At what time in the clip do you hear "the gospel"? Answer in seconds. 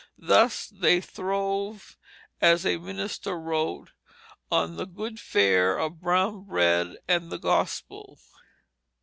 7.31-8.17